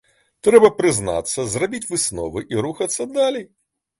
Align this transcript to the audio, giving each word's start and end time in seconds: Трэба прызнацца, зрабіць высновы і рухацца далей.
Трэба 0.45 0.69
прызнацца, 0.79 1.43
зрабіць 1.53 1.83
высновы 1.91 2.45
і 2.55 2.63
рухацца 2.67 3.07
далей. 3.19 3.45